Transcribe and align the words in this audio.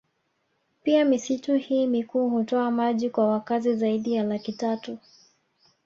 Pia 0.83 1.05
misitu 1.05 1.55
hii 1.57 1.87
mikuu 1.87 2.29
hutoa 2.29 2.71
maji 2.71 3.09
kwa 3.09 3.27
wakazi 3.27 3.75
zaidi 3.75 4.13
ya 4.15 4.23
laki 4.23 4.53
tatu 4.53 4.97